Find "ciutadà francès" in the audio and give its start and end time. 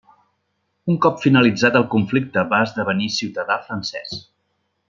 3.19-4.21